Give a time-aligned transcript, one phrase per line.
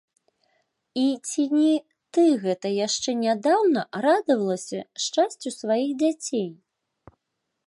[1.01, 1.73] І ці не
[2.17, 6.49] ты гэта яшчэ нядаўна радавалася шчасцю сваіх дзяцей?